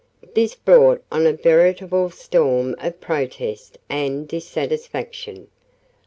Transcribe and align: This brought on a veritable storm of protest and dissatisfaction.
This 0.33 0.55
brought 0.55 1.03
on 1.11 1.27
a 1.27 1.33
veritable 1.33 2.09
storm 2.09 2.75
of 2.79 2.99
protest 2.99 3.77
and 3.87 4.27
dissatisfaction. 4.27 5.47